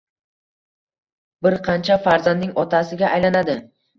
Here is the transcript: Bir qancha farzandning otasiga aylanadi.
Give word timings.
Bir 1.47 1.57
qancha 1.67 1.99
farzandning 2.07 2.57
otasiga 2.65 3.13
aylanadi. 3.19 3.59